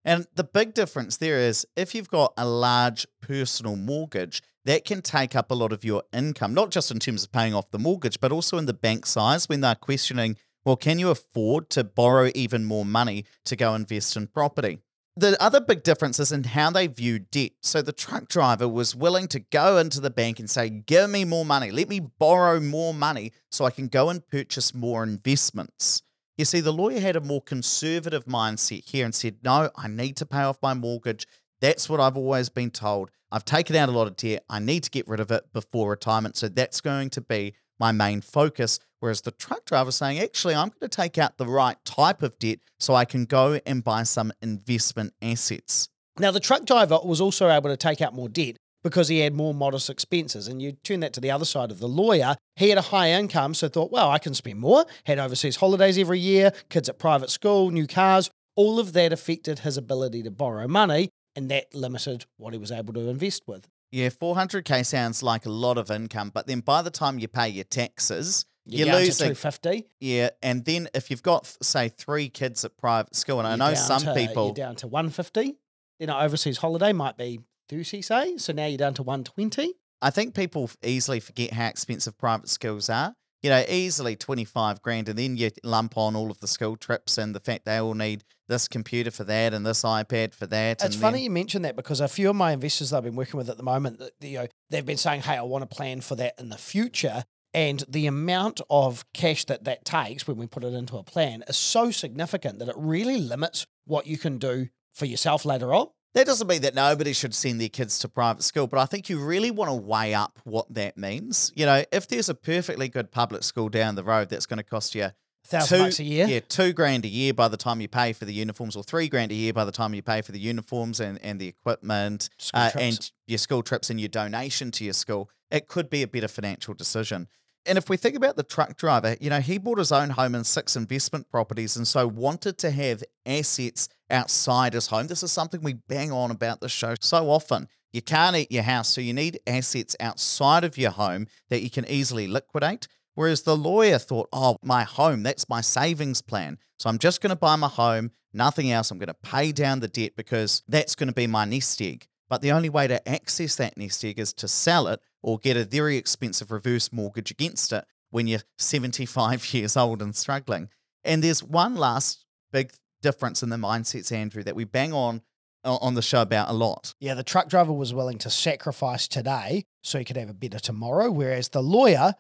And 0.06 0.28
the 0.36 0.44
big 0.44 0.76
difference 0.76 1.18
there 1.18 1.40
is 1.40 1.66
if 1.76 1.96
you've 1.96 2.10
got 2.10 2.34
a 2.38 2.48
large 2.48 3.08
personal 3.22 3.76
mortgage, 3.76 4.44
that 4.66 4.86
can 4.86 5.02
take 5.02 5.36
up 5.36 5.50
a 5.50 5.56
lot 5.56 5.74
of 5.74 5.84
your 5.84 6.04
income, 6.14 6.54
not 6.54 6.70
just 6.70 6.92
in 6.92 7.00
terms 7.00 7.24
of 7.24 7.32
paying 7.32 7.56
off 7.56 7.72
the 7.72 7.80
mortgage, 7.80 8.20
but 8.20 8.32
also 8.32 8.60
in 8.60 8.68
the 8.68 8.74
bank 8.74 9.08
size 9.08 9.50
when 9.50 9.62
they're 9.62 9.74
questioning, 9.74 10.38
well, 10.64 10.76
can 10.76 11.00
you 11.00 11.10
afford 11.10 11.72
to 11.72 11.84
borrow 11.84 12.30
even 12.36 12.66
more 12.66 12.86
money 12.86 13.26
to 13.46 13.56
go 13.56 13.74
invest 13.74 14.16
in 14.16 14.28
property? 14.28 14.78
The 15.18 15.42
other 15.44 15.60
big 15.60 15.84
difference 15.84 16.20
is 16.20 16.32
in 16.32 16.46
how 16.46 16.70
they 16.72 16.88
view 16.88 17.20
debt. 17.20 17.52
So 17.62 17.82
the 17.82 17.92
truck 17.92 18.30
driver 18.30 18.68
was 18.68 18.96
willing 18.96 19.28
to 19.30 19.40
go 19.40 19.78
into 19.78 20.00
the 20.00 20.10
bank 20.10 20.40
and 20.40 20.50
say, 20.50 20.70
Give 20.70 21.10
me 21.10 21.26
more 21.26 21.44
money. 21.44 21.70
Let 21.70 21.90
me 21.90 22.00
borrow 22.00 22.62
more 22.62 22.94
money 22.94 23.34
so 23.52 23.66
I 23.66 23.72
can 23.72 23.88
go 23.88 24.10
and 24.10 24.26
purchase 24.26 24.74
more 24.74 25.04
investments. 25.04 26.02
You 26.38 26.46
see, 26.46 26.62
the 26.62 26.72
lawyer 26.72 27.02
had 27.02 27.18
a 27.18 27.22
more 27.22 27.42
conservative 27.42 28.26
mindset 28.26 28.90
here 28.90 29.04
and 29.04 29.14
said, 29.14 29.36
No, 29.44 29.70
I 29.76 29.90
need 29.90 30.16
to 30.18 30.26
pay 30.26 30.44
off 30.44 30.58
my 30.62 30.74
mortgage. 30.74 31.28
That's 31.60 31.90
what 31.90 32.00
I've 32.00 32.18
always 32.18 32.48
been 32.48 32.72
told. 32.72 33.12
I've 33.32 33.46
taken 33.46 33.76
out 33.76 33.90
a 33.90 33.92
lot 33.92 34.08
of 34.08 34.16
debt. 34.16 34.46
I 34.50 34.60
need 34.60 34.84
to 34.84 34.90
get 34.90 35.08
rid 35.10 35.20
of 35.20 35.30
it 35.30 35.52
before 35.52 35.90
retirement. 35.90 36.38
So 36.38 36.48
that's 36.48 36.80
going 36.80 37.10
to 37.12 37.22
be 37.22 37.54
my 37.80 37.92
main 37.92 38.22
focus. 38.22 38.80
Whereas 39.02 39.22
the 39.22 39.32
truck 39.32 39.66
driver 39.66 39.92
saying, 39.92 40.20
actually, 40.20 40.54
I'm 40.54 40.70
going 40.70 40.88
to 40.88 40.88
take 40.88 41.18
out 41.18 41.38
the 41.38 41.48
right 41.48 41.76
type 41.84 42.22
of 42.22 42.38
debt 42.38 42.60
so 42.80 42.94
I 42.94 43.04
can 43.04 43.26
go 43.26 43.60
and 43.66 43.84
buy 43.84 44.04
some 44.04 44.32
investment 44.42 45.14
assets. 45.22 45.90
Now, 46.20 46.30
the 46.30 46.40
truck 46.40 46.66
driver 46.66 47.00
was 47.04 47.20
also 47.20 47.50
able 47.50 47.70
to 47.72 47.78
take 47.78 48.00
out 48.00 48.14
more 48.14 48.30
debt 48.30 48.58
because 48.84 49.08
he 49.08 49.20
had 49.20 49.34
more 49.34 49.56
modest 49.56 49.90
expenses. 49.90 50.48
And 50.48 50.62
you 50.62 50.74
turn 50.84 51.00
that 51.00 51.14
to 51.14 51.20
the 51.20 51.32
other 51.32 51.46
side 51.46 51.72
of 51.72 51.80
the 51.80 51.88
lawyer. 51.88 52.36
He 52.56 52.70
had 52.70 52.78
a 52.78 52.84
high 52.84 53.10
income, 53.10 53.56
so 53.56 53.68
thought, 53.68 53.92
well, 53.92 54.12
I 54.12 54.20
can 54.20 54.36
spend 54.36 54.60
more, 54.60 54.86
had 55.06 55.18
overseas 55.18 55.56
holidays 55.56 55.98
every 55.98 56.20
year, 56.20 56.52
kids 56.70 56.88
at 56.88 57.00
private 57.00 57.32
school, 57.32 57.72
new 57.72 57.88
cars. 57.88 58.30
All 58.56 58.80
of 58.80 58.94
that 58.94 59.12
affected 59.12 59.60
his 59.60 59.78
ability 59.78 60.22
to 60.24 60.32
borrow 60.32 60.68
money, 60.68 61.10
and 61.36 61.50
that 61.50 61.74
limited 61.74 62.26
what 62.38 62.54
he 62.54 62.60
was 62.60 62.72
able 62.72 62.94
to 62.94 63.10
invest 63.10 63.44
with. 63.48 63.68
Yeah, 63.92 64.10
400K 64.10 64.86
sounds 64.86 65.24
like 65.24 65.46
a 65.46 65.50
lot 65.50 65.78
of 65.78 65.90
income, 65.90 66.32
but 66.34 66.48
then 66.48 66.60
by 66.60 66.82
the 66.82 66.92
time 66.92 67.20
you 67.20 67.28
pay 67.28 67.50
your 67.50 67.66
taxes, 67.66 68.46
You're, 68.66 68.86
down 68.86 68.96
losing. 68.96 69.30
to 69.30 69.36
250. 69.36 69.88
Yeah, 70.00 70.30
and 70.42 70.64
then 70.66 70.88
if 70.94 71.10
you've 71.10 71.24
got, 71.24 71.46
say, 71.64 71.90
three 71.90 72.30
kids 72.30 72.64
at 72.64 72.78
private 72.78 73.16
school, 73.16 73.40
and 73.40 73.48
I 73.48 73.52
You're 73.52 73.58
know 73.58 73.74
some 73.74 74.04
to- 74.04 74.14
people, 74.14 74.46
You're 74.48 74.54
down 74.54 74.76
to 74.78 74.88
150. 74.88 75.58
Then 76.00 76.10
an 76.10 76.16
overseas 76.24 76.58
holiday 76.58 76.94
might 76.94 77.18
be 77.18 77.40
30, 77.70 78.02
say. 78.02 78.38
So 78.38 78.54
now 78.54 78.66
you're 78.66 78.78
down 78.78 78.94
to 78.96 79.04
120. 79.04 79.74
I 80.02 80.10
think 80.10 80.34
people 80.34 80.70
easily 80.84 81.20
forget 81.20 81.54
how 81.54 81.68
expensive 81.68 82.18
private 82.18 82.50
schools 82.50 82.90
are. 82.90 83.14
You 83.44 83.50
know, 83.50 83.64
easily 83.68 84.16
25 84.16 84.84
grand, 84.84 85.10
and 85.10 85.18
then 85.18 85.36
you 85.36 85.50
lump 85.64 85.98
on 85.98 86.16
all 86.16 86.30
of 86.30 86.40
the 86.42 86.48
school 86.48 86.76
trips 86.76 87.18
and 87.18 87.34
the 87.34 87.40
fact 87.40 87.66
they 87.66 87.78
all 87.78 87.96
need 87.96 88.24
this 88.48 88.68
computer 88.68 89.10
for 89.10 89.24
that 89.24 89.54
and 89.56 89.66
this 89.66 89.82
iPad 89.82 90.36
for 90.36 90.46
that. 90.48 90.84
It's 90.84 90.96
funny 90.96 91.18
then- 91.20 91.24
you 91.24 91.30
mention 91.32 91.62
that 91.64 91.76
because 91.76 92.00
a 92.02 92.08
few 92.08 92.30
of 92.30 92.36
my 92.36 92.52
investors 92.52 92.92
that 92.92 92.98
I've 92.98 93.04
been 93.04 93.16
working 93.16 93.38
with 93.40 93.50
at 93.50 93.58
the 93.58 93.64
moment, 93.64 94.02
you 94.22 94.40
know, 94.40 94.48
they've 94.70 94.86
been 94.86 94.98
saying, 94.98 95.22
"Hey, 95.22 95.38
I 95.38 95.42
want 95.42 95.68
to 95.68 95.76
plan 95.76 96.02
for 96.02 96.16
that 96.18 96.36
in 96.38 96.50
the 96.50 96.58
future." 96.58 97.24
And 97.54 97.84
the 97.88 98.08
amount 98.08 98.62
of 98.70 99.06
cash 99.14 99.46
that 99.46 99.66
that 99.66 99.84
takes 99.84 100.28
when 100.28 100.38
we 100.38 100.48
put 100.48 100.64
it 100.64 100.74
into 100.74 100.98
a 100.98 101.04
plan 101.04 101.44
is 101.48 101.58
so 101.58 101.92
significant 101.92 102.60
that 102.60 102.70
it 102.70 102.76
really 102.78 103.18
limits 103.18 103.68
what 103.86 104.08
you 104.08 104.18
can 104.18 104.38
do 104.38 104.70
for 104.94 105.06
yourself 105.06 105.44
later 105.46 105.74
on. 105.74 105.88
That 106.14 106.26
doesn't 106.26 106.48
mean 106.48 106.62
that 106.64 106.76
nobody 106.76 107.14
should 107.14 107.34
send 107.34 107.62
their 107.62 107.70
kids 107.70 107.98
to 108.00 108.10
private 108.10 108.44
school, 108.44 108.68
but 108.68 108.80
I 108.80 108.86
think 108.86 109.10
you 109.10 109.24
really 109.24 109.50
want 109.50 109.70
to 109.70 109.76
weigh 109.76 110.14
up 110.14 110.40
what 110.44 110.74
that 110.74 110.98
means. 110.98 111.54
You 111.56 111.66
know, 111.66 111.84
if 111.92 112.08
there's 112.08 112.28
a 112.28 112.36
perfectly 112.36 112.90
good 112.90 113.12
public 113.12 113.44
school 113.44 113.70
down 113.70 113.96
the 113.96 114.04
road 114.04 114.30
that's 114.30 114.46
going 114.46 114.58
to 114.58 114.64
cost 114.64 114.94
you 114.94 115.12
Thousand 115.44 115.78
two, 115.78 115.84
bucks 115.86 116.00
a 116.00 116.04
year. 116.04 116.28
yeah, 116.28 116.40
two 116.48 116.72
grand 116.72 117.04
a 117.04 117.08
year 117.08 117.34
by 117.34 117.48
the 117.48 117.58
time 117.58 117.82
you 117.82 117.88
pay 117.88 118.14
for 118.14 118.26
the 118.26 118.34
uniforms, 118.34 118.76
or 118.76 118.84
three 118.84 119.10
grand 119.10 119.32
a 119.32 119.36
year 119.36 119.54
by 119.54 119.66
the 119.66 119.72
time 119.72 119.94
you 119.94 120.02
pay 120.02 120.22
for 120.22 120.32
the 120.32 120.40
uniforms 120.40 121.00
and, 121.00 121.20
and 121.24 121.40
the 121.40 121.48
equipment 121.48 122.30
uh, 122.54 122.70
and 122.80 123.12
your 123.28 123.40
school 123.40 123.64
trips 123.64 123.90
and 123.90 124.00
your 124.00 124.10
donation 124.10 124.70
to 124.72 124.84
your 124.84 124.94
school, 124.94 125.30
it 125.50 125.68
could 125.68 125.90
be 125.90 126.04
a 126.04 126.08
better 126.08 126.28
financial 126.28 126.74
decision. 126.74 127.28
And 127.66 127.78
if 127.78 127.90
we 127.90 127.98
think 127.98 128.16
about 128.16 128.38
the 128.38 128.44
truck 128.44 128.76
driver, 128.76 129.16
you 129.22 129.30
know, 129.30 129.40
he 129.40 129.58
bought 129.58 129.78
his 129.78 129.92
own 129.92 130.10
home 130.10 130.34
and 130.34 130.46
six 130.46 130.76
investment 130.76 131.30
properties 131.30 131.78
and 131.78 131.88
so 131.88 132.08
wanted 132.08 132.58
to 132.60 132.72
have 132.72 133.04
assets 133.26 133.88
outside 134.10 134.74
his 134.74 134.88
home. 134.88 135.08
This 135.08 135.24
is 135.24 135.32
something 135.32 135.62
we 135.62 135.74
bang 135.74 136.12
on 136.12 136.32
about 136.32 136.60
the 136.60 136.70
show 136.70 136.96
so 137.00 137.30
often. 137.30 137.68
You 137.94 138.02
can't 138.02 138.36
eat 138.36 138.52
your 138.52 138.64
house, 138.64 138.88
so 138.90 139.02
you 139.02 139.14
need 139.14 139.40
assets 139.46 139.96
outside 140.00 140.64
of 140.64 140.78
your 140.78 140.92
home 140.92 141.28
that 141.50 141.62
you 141.62 141.70
can 141.70 141.86
easily 141.88 142.28
liquidate. 142.28 142.88
Whereas 143.16 143.42
the 143.42 143.58
lawyer 143.58 143.98
thought, 143.98 144.30
oh, 144.32 144.58
my 144.64 144.84
home, 144.84 145.24
that's 145.24 145.50
my 145.50 145.62
savings 145.62 146.22
plan. 146.22 146.58
So 146.80 146.90
I'm 146.90 146.98
just 146.98 147.22
going 147.22 147.32
to 147.32 147.36
buy 147.36 147.56
my 147.58 147.68
home. 147.68 148.12
nothing 148.34 148.72
else. 148.72 148.90
I'm 148.92 148.98
going 148.98 149.08
to 149.08 149.14
pay 149.14 149.52
down 149.52 149.82
the 149.82 149.90
debt 149.90 150.14
because 150.16 150.64
that's 150.68 150.96
going 150.96 151.10
to 151.10 151.14
be 151.14 151.28
my 151.28 151.44
nest 151.44 151.82
egg. 151.82 152.08
But 152.30 152.42
the 152.42 152.54
only 152.54 152.70
way 152.70 152.88
to 152.88 153.08
access 153.08 153.58
that 153.58 153.78
nest 153.78 154.06
egg 154.06 154.18
is 154.18 154.32
to 154.36 154.48
sell 154.48 154.88
it 154.88 155.02
or 155.24 155.38
get 155.38 155.58
a 155.58 155.66
very 155.66 155.98
expensive 155.98 156.52
reverse 156.52 156.92
mortgage 156.92 157.32
against 157.32 157.72
it 157.72 157.86
when 158.10 158.28
you're 158.28 158.42
75 158.58 159.54
years 159.54 159.78
old 159.78 160.02
and 160.02 160.16
struggling. 160.16 160.70
And 161.04 161.24
there's 161.24 161.44
one 161.44 161.76
last 161.76 162.26
big 162.52 162.72
difference 163.02 163.42
in 163.42 163.50
the 163.50 163.58
mindsets, 163.58 164.12
Andrew, 164.12 164.44
that 164.44 164.56
we 164.56 164.64
bang 164.64 164.94
on 164.94 165.22
on 165.64 165.94
the 165.94 166.02
show 166.02 166.22
about 166.22 166.50
a 166.50 166.54
lot. 166.54 166.96
Yeah, 167.00 167.14
the 167.14 167.24
truck 167.24 167.48
driver 167.48 167.74
was 167.74 167.94
willing 167.94 168.18
to 168.20 168.30
sacrifice 168.32 169.08
today 169.08 169.66
so 169.84 170.00
he 170.00 170.06
could 170.06 170.18
have 170.18 170.30
a 170.30 170.34
better 170.34 170.60
tomorrow, 170.60 171.12
whereas 171.12 171.50
the 171.50 171.62
lawyer 171.62 172.16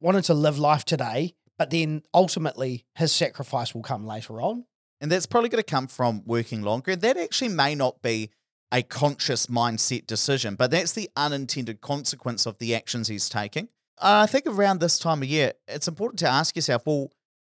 wanted 0.00 0.24
to 0.24 0.34
live 0.34 0.58
life 0.58 0.84
today, 0.84 1.34
but 1.58 1.70
then 1.70 2.02
ultimately 2.14 2.86
his 2.94 3.12
sacrifice 3.12 3.74
will 3.74 3.82
come 3.82 4.06
later 4.06 4.40
on. 4.40 4.64
And 5.00 5.12
that's 5.12 5.26
probably 5.26 5.50
going 5.50 5.62
to 5.62 5.70
come 5.70 5.88
from 5.88 6.22
working 6.24 6.62
longer. 6.62 6.96
That 6.96 7.18
actually 7.18 7.50
may 7.50 7.74
not 7.74 8.00
be 8.00 8.30
a 8.72 8.82
conscious 8.82 9.46
mindset 9.46 10.06
decision, 10.06 10.54
but 10.54 10.70
that's 10.70 10.92
the 10.92 11.10
unintended 11.16 11.80
consequence 11.80 12.46
of 12.46 12.58
the 12.58 12.74
actions 12.74 13.08
he's 13.08 13.28
taking. 13.28 13.68
I 14.00 14.26
think 14.26 14.46
around 14.46 14.80
this 14.80 14.98
time 14.98 15.22
of 15.22 15.28
year, 15.28 15.52
it's 15.68 15.88
important 15.88 16.18
to 16.20 16.28
ask 16.28 16.54
yourself, 16.56 16.82
well, 16.84 17.10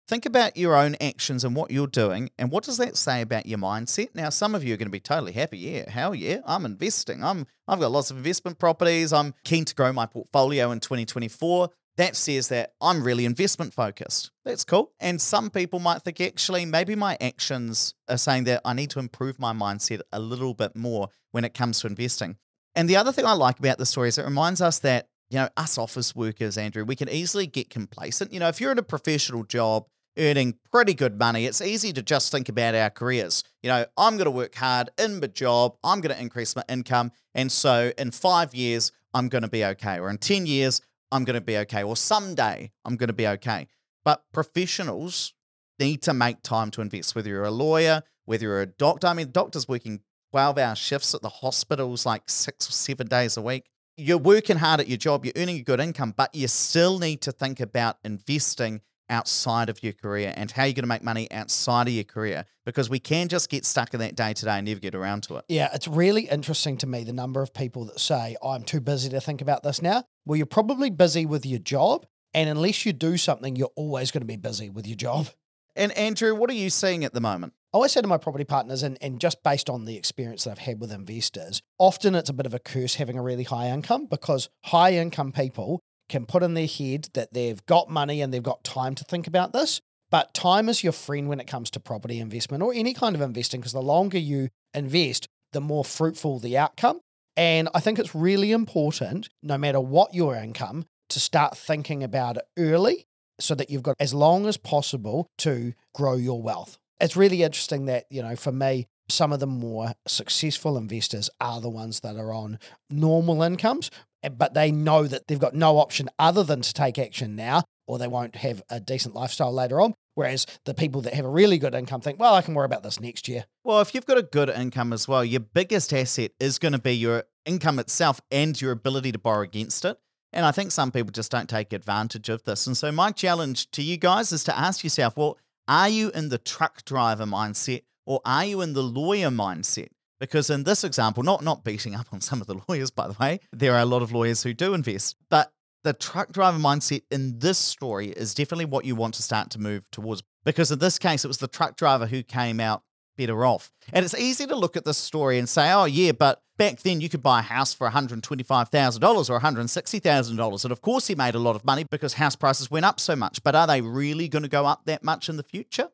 Think 0.09 0.25
about 0.25 0.57
your 0.57 0.75
own 0.75 0.95
actions 0.99 1.43
and 1.43 1.55
what 1.55 1.69
you're 1.69 1.85
doing, 1.85 2.31
and 2.39 2.49
what 2.49 2.63
does 2.63 2.77
that 2.77 2.97
say 2.97 3.21
about 3.21 3.45
your 3.45 3.59
mindset? 3.59 4.09
Now, 4.15 4.29
some 4.29 4.55
of 4.55 4.63
you 4.63 4.73
are 4.73 4.77
going 4.77 4.87
to 4.87 4.91
be 4.91 4.99
totally 4.99 5.33
happy. 5.33 5.59
Yeah, 5.59 5.87
hell 5.87 6.15
yeah, 6.15 6.39
I'm 6.47 6.65
investing. 6.65 7.23
I'm 7.23 7.45
I've 7.67 7.79
got 7.79 7.91
lots 7.91 8.09
of 8.09 8.17
investment 8.17 8.57
properties. 8.57 9.13
I'm 9.13 9.35
keen 9.43 9.65
to 9.65 9.75
grow 9.75 9.93
my 9.93 10.07
portfolio 10.07 10.71
in 10.71 10.79
2024. 10.79 11.69
That 11.99 12.15
says 12.15 12.47
that 12.47 12.71
I'm 12.79 13.03
really 13.03 13.25
investment 13.25 13.73
focused. 13.73 14.31
That's 14.45 14.63
cool. 14.63 14.93
And 15.01 15.19
some 15.19 15.49
people 15.49 15.79
might 15.79 16.01
think 16.01 16.21
actually 16.21 16.63
maybe 16.63 16.95
my 16.95 17.17
actions 17.19 17.93
are 18.07 18.17
saying 18.17 18.45
that 18.45 18.61
I 18.63 18.71
need 18.71 18.89
to 18.91 18.99
improve 18.99 19.37
my 19.37 19.51
mindset 19.51 19.99
a 20.13 20.19
little 20.21 20.53
bit 20.53 20.77
more 20.77 21.09
when 21.31 21.43
it 21.43 21.53
comes 21.53 21.81
to 21.81 21.87
investing. 21.87 22.37
And 22.73 22.89
the 22.89 22.95
other 22.95 23.11
thing 23.11 23.25
I 23.25 23.33
like 23.33 23.59
about 23.59 23.79
the 23.79 23.85
story 23.85 24.07
is 24.07 24.17
it 24.17 24.23
reminds 24.23 24.61
us 24.61 24.79
that 24.79 25.09
you 25.29 25.39
know, 25.39 25.49
us 25.57 25.77
office 25.77 26.15
workers, 26.15 26.57
Andrew, 26.57 26.85
we 26.85 26.95
can 26.95 27.09
easily 27.09 27.47
get 27.47 27.69
complacent. 27.69 28.31
You 28.31 28.39
know, 28.39 28.47
if 28.47 28.61
you're 28.61 28.71
in 28.71 28.79
a 28.79 28.83
professional 28.83 29.43
job, 29.43 29.85
earning 30.17 30.55
pretty 30.71 30.93
good 30.93 31.19
money, 31.19 31.47
it's 31.47 31.59
easy 31.59 31.91
to 31.91 32.01
just 32.01 32.31
think 32.31 32.47
about 32.47 32.75
our 32.75 32.89
careers. 32.89 33.43
You 33.61 33.71
know, 33.71 33.85
I'm 33.97 34.15
going 34.15 34.23
to 34.23 34.31
work 34.31 34.55
hard 34.55 34.89
in 34.97 35.19
my 35.19 35.27
job, 35.27 35.75
I'm 35.83 35.99
going 35.99 36.15
to 36.15 36.21
increase 36.21 36.55
my 36.55 36.63
income. 36.69 37.11
And 37.35 37.51
so 37.51 37.91
in 37.97 38.11
five 38.11 38.55
years, 38.55 38.93
I'm 39.13 39.27
going 39.27 39.41
to 39.41 39.49
be 39.49 39.65
okay. 39.65 39.99
Or 39.99 40.09
in 40.09 40.17
10 40.17 40.45
years, 40.45 40.81
I'm 41.11 41.23
going 41.23 41.35
to 41.35 41.41
be 41.41 41.57
okay. 41.57 41.83
Or 41.83 41.95
someday, 41.95 42.71
I'm 42.85 42.95
going 42.95 43.07
to 43.07 43.13
be 43.13 43.27
okay. 43.27 43.67
But 44.03 44.23
professionals 44.33 45.33
need 45.79 46.01
to 46.03 46.13
make 46.13 46.41
time 46.41 46.71
to 46.71 46.81
invest, 46.81 47.15
whether 47.15 47.29
you're 47.29 47.43
a 47.43 47.51
lawyer, 47.51 48.03
whether 48.25 48.43
you're 48.43 48.61
a 48.61 48.65
doctor. 48.65 49.07
I 49.07 49.13
mean, 49.13 49.31
doctors 49.31 49.67
working 49.67 50.01
12 50.31 50.57
hour 50.57 50.75
shifts 50.75 51.15
at 51.15 51.21
the 51.21 51.29
hospitals 51.29 52.05
like 52.05 52.29
six 52.29 52.69
or 52.69 52.71
seven 52.71 53.07
days 53.07 53.37
a 53.37 53.41
week. 53.41 53.65
You're 53.97 54.17
working 54.17 54.57
hard 54.57 54.79
at 54.79 54.87
your 54.87 54.97
job, 54.97 55.25
you're 55.25 55.33
earning 55.35 55.57
a 55.57 55.63
good 55.63 55.81
income, 55.81 56.13
but 56.15 56.33
you 56.33 56.47
still 56.47 56.99
need 56.99 57.21
to 57.21 57.31
think 57.31 57.59
about 57.59 57.97
investing 58.03 58.81
outside 59.09 59.69
of 59.69 59.83
your 59.83 59.93
career 59.93 60.33
and 60.35 60.51
how 60.51 60.63
you're 60.63 60.73
going 60.73 60.83
to 60.83 60.87
make 60.87 61.03
money 61.03 61.31
outside 61.31 61.87
of 61.87 61.93
your 61.93 62.03
career 62.03 62.45
because 62.65 62.89
we 62.89 62.99
can 62.99 63.27
just 63.27 63.49
get 63.49 63.65
stuck 63.65 63.93
in 63.93 63.99
that 63.99 64.15
day 64.15 64.33
to 64.33 64.45
day 64.45 64.57
and 64.57 64.67
never 64.67 64.79
get 64.79 64.95
around 64.95 65.23
to 65.23 65.37
it. 65.37 65.45
Yeah, 65.47 65.69
it's 65.73 65.87
really 65.87 66.23
interesting 66.23 66.77
to 66.77 66.87
me 66.87 67.03
the 67.03 67.13
number 67.13 67.41
of 67.41 67.53
people 67.53 67.85
that 67.85 67.99
say, 67.99 68.35
I'm 68.43 68.63
too 68.63 68.79
busy 68.79 69.09
to 69.09 69.21
think 69.21 69.41
about 69.41 69.63
this 69.63 69.81
now. 69.81 70.03
Well, 70.25 70.37
you're 70.37 70.45
probably 70.45 70.89
busy 70.89 71.25
with 71.25 71.45
your 71.45 71.59
job. 71.59 72.05
And 72.33 72.47
unless 72.47 72.85
you 72.85 72.93
do 72.93 73.17
something, 73.17 73.55
you're 73.55 73.71
always 73.75 74.11
going 74.11 74.21
to 74.21 74.27
be 74.27 74.35
busy 74.35 74.69
with 74.69 74.85
your 74.85 74.97
job. 74.97 75.29
And 75.75 75.91
Andrew, 75.93 76.35
what 76.35 76.49
are 76.49 76.53
you 76.53 76.69
seeing 76.69 77.03
at 77.03 77.13
the 77.13 77.21
moment? 77.21 77.53
I 77.73 77.77
always 77.77 77.91
say 77.91 78.01
to 78.01 78.07
my 78.07 78.17
property 78.17 78.43
partners, 78.43 78.83
and, 78.83 78.97
and 79.01 79.21
just 79.21 79.43
based 79.43 79.69
on 79.69 79.85
the 79.85 79.95
experience 79.95 80.43
that 80.43 80.51
I've 80.51 80.57
had 80.59 80.81
with 80.81 80.91
investors, 80.91 81.61
often 81.77 82.15
it's 82.15 82.29
a 82.29 82.33
bit 82.33 82.45
of 82.45 82.53
a 82.53 82.59
curse 82.59 82.95
having 82.95 83.17
a 83.17 83.21
really 83.21 83.43
high 83.43 83.69
income 83.69 84.07
because 84.07 84.49
high 84.65 84.93
income 84.93 85.31
people 85.31 85.79
can 86.09 86.25
put 86.25 86.43
in 86.43 86.55
their 86.55 86.67
head 86.67 87.07
that 87.13 87.33
they've 87.33 87.65
got 87.65 87.89
money 87.89 88.21
and 88.21 88.33
they've 88.33 88.43
got 88.43 88.63
time 88.63 88.95
to 88.95 89.03
think 89.03 89.27
about 89.27 89.53
this. 89.53 89.79
But 90.11 90.33
time 90.33 90.69
is 90.69 90.83
your 90.83 90.93
friend 90.93 91.29
when 91.29 91.39
it 91.39 91.47
comes 91.47 91.69
to 91.71 91.79
property 91.79 92.19
investment 92.19 92.63
or 92.63 92.73
any 92.73 92.93
kind 92.93 93.15
of 93.15 93.21
investing, 93.21 93.61
because 93.61 93.73
the 93.73 93.81
longer 93.81 94.17
you 94.17 94.49
invest, 94.73 95.27
the 95.53 95.61
more 95.61 95.85
fruitful 95.85 96.39
the 96.39 96.57
outcome. 96.57 96.99
And 97.37 97.69
I 97.73 97.79
think 97.79 97.99
it's 97.99 98.15
really 98.15 98.51
important, 98.51 99.29
no 99.43 99.57
matter 99.57 99.79
what 99.79 100.13
your 100.13 100.35
income, 100.35 100.85
to 101.09 101.19
start 101.19 101.57
thinking 101.57 102.03
about 102.03 102.37
it 102.37 102.43
early 102.57 103.05
so 103.39 103.55
that 103.55 103.69
you've 103.69 103.83
got 103.83 103.95
as 103.99 104.13
long 104.13 104.45
as 104.45 104.57
possible 104.57 105.27
to 105.37 105.73
grow 105.95 106.15
your 106.15 106.41
wealth. 106.41 106.77
It's 106.99 107.15
really 107.15 107.43
interesting 107.43 107.85
that, 107.85 108.05
you 108.09 108.21
know, 108.21 108.35
for 108.35 108.51
me, 108.51 108.87
some 109.09 109.33
of 109.33 109.39
the 109.39 109.47
more 109.47 109.93
successful 110.07 110.77
investors 110.77 111.29
are 111.41 111.61
the 111.61 111.69
ones 111.69 111.99
that 112.01 112.15
are 112.15 112.33
on 112.33 112.59
normal 112.89 113.41
incomes, 113.43 113.89
Eh, 114.23 114.29
but 114.29 114.53
they 114.53 114.71
know 114.71 115.07
that 115.07 115.27
they've 115.27 115.39
got 115.39 115.53
no 115.53 115.77
option 115.77 116.09
other 116.19 116.43
than 116.43 116.61
to 116.61 116.73
take 116.73 116.97
action 116.99 117.35
now, 117.35 117.63
or 117.87 117.97
they 117.97 118.07
won't 118.07 118.37
have 118.37 118.61
a 118.69 118.79
decent 118.79 119.15
lifestyle 119.15 119.53
later 119.53 119.79
on. 119.79 119.93
Whereas 120.15 120.45
the 120.65 120.73
people 120.73 121.01
that 121.01 121.13
have 121.13 121.25
a 121.25 121.29
really 121.29 121.57
good 121.57 121.73
income 121.73 122.01
think, 122.01 122.19
well, 122.19 122.35
I 122.35 122.41
can 122.41 122.53
worry 122.53 122.65
about 122.65 122.83
this 122.83 122.99
next 122.99 123.27
year. 123.27 123.45
Well, 123.63 123.79
if 123.79 123.95
you've 123.95 124.05
got 124.05 124.17
a 124.17 124.23
good 124.23 124.49
income 124.49 124.91
as 124.91 125.07
well, 125.07 125.23
your 125.23 125.39
biggest 125.39 125.93
asset 125.93 126.31
is 126.39 126.59
going 126.59 126.73
to 126.73 126.79
be 126.79 126.91
your 126.91 127.23
income 127.45 127.79
itself 127.79 128.19
and 128.29 128.59
your 128.59 128.71
ability 128.73 129.13
to 129.13 129.19
borrow 129.19 129.43
against 129.43 129.85
it. 129.85 129.97
And 130.33 130.45
I 130.45 130.51
think 130.51 130.71
some 130.71 130.91
people 130.91 131.11
just 131.11 131.31
don't 131.31 131.49
take 131.49 131.71
advantage 131.71 132.27
of 132.29 132.43
this. 132.43 132.67
And 132.67 132.75
so, 132.75 132.91
my 132.91 133.11
challenge 133.11 133.71
to 133.71 133.81
you 133.81 133.97
guys 133.97 134.31
is 134.31 134.43
to 134.43 134.57
ask 134.57 134.83
yourself, 134.83 135.15
well, 135.17 135.37
are 135.67 135.89
you 135.89 136.11
in 136.11 136.29
the 136.29 136.37
truck 136.37 136.83
driver 136.83 137.25
mindset 137.25 137.83
or 138.09 138.19
are 138.25 138.43
you 138.43 138.61
in 138.61 138.73
the 138.73 138.81
lawyer 138.81 139.29
mindset? 139.29 139.89
Because 140.19 140.49
in 140.49 140.63
this 140.63 140.83
example, 140.83 141.21
not 141.21 141.43
not 141.43 141.63
beating 141.63 141.93
up 141.93 142.07
on 142.11 142.21
some 142.21 142.41
of 142.41 142.47
the 142.47 142.55
lawyers, 142.67 142.89
by 142.89 143.07
the 143.07 143.15
way, 143.19 143.39
there 143.53 143.75
are 143.75 143.79
a 143.79 143.85
lot 143.85 144.01
of 144.01 144.11
lawyers 144.11 144.41
who 144.41 144.53
do 144.53 144.73
invest, 144.73 145.15
but 145.29 145.53
the 145.83 145.93
truck 145.93 146.31
driver 146.31 146.57
mindset 146.57 147.03
in 147.11 147.37
this 147.37 147.59
story 147.59 148.07
is 148.07 148.33
definitely 148.33 148.65
what 148.65 148.83
you 148.83 148.95
want 148.95 149.13
to 149.13 149.23
start 149.23 149.51
to 149.51 149.59
move 149.59 149.89
towards. 149.91 150.23
Because 150.43 150.71
in 150.71 150.79
this 150.79 150.97
case, 150.97 151.23
it 151.23 151.27
was 151.27 151.37
the 151.37 151.47
truck 151.47 151.77
driver 151.77 152.07
who 152.07 152.23
came 152.23 152.59
out 152.59 152.81
better 153.15 153.45
off. 153.45 153.71
And 153.93 154.03
it's 154.03 154.17
easy 154.17 154.47
to 154.47 154.55
look 154.55 154.75
at 154.75 154.85
this 154.85 154.97
story 154.97 155.37
and 155.37 155.47
say, 155.47 155.71
oh, 155.71 155.85
yeah, 155.85 156.11
but 156.11 156.41
back 156.57 156.79
then 156.79 157.01
you 157.01 157.09
could 157.09 157.21
buy 157.21 157.39
a 157.39 157.43
house 157.43 157.73
for 157.73 157.87
$125,000 157.87 159.29
or 159.29 159.39
$160,000. 159.39 160.63
And 160.63 160.71
of 160.71 160.81
course, 160.81 161.07
he 161.07 161.15
made 161.15 161.35
a 161.35 161.39
lot 161.39 161.55
of 161.55 161.63
money 161.63 161.85
because 161.89 162.13
house 162.15 162.35
prices 162.35 162.71
went 162.71 162.85
up 162.85 162.99
so 162.99 163.15
much. 163.15 163.43
But 163.43 163.55
are 163.55 163.67
they 163.67 163.81
really 163.81 164.27
going 164.27 164.43
to 164.43 164.49
go 164.49 164.65
up 164.65 164.85
that 164.85 165.03
much 165.03 165.29
in 165.29 165.37
the 165.37 165.43
future? 165.43 165.89